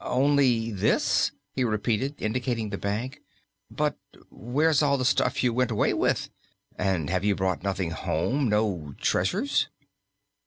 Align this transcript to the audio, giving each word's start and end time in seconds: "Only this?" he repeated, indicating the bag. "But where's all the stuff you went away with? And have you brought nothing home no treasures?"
"Only 0.03 0.71
this?" 0.71 1.31
he 1.53 1.63
repeated, 1.63 2.15
indicating 2.19 2.71
the 2.71 2.79
bag. 2.79 3.19
"But 3.69 3.99
where's 4.31 4.81
all 4.81 4.97
the 4.97 5.05
stuff 5.05 5.43
you 5.43 5.53
went 5.53 5.69
away 5.69 5.93
with? 5.93 6.31
And 6.75 7.07
have 7.11 7.23
you 7.23 7.35
brought 7.35 7.61
nothing 7.61 7.91
home 7.91 8.49
no 8.49 8.95
treasures?" 8.99 9.67